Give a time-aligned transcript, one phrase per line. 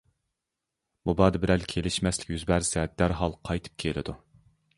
[1.09, 4.19] مۇبادا بىرەر كېلىشمەسلىك يۈز بەرسە دەرھال قايتىپ كېلىدۇ.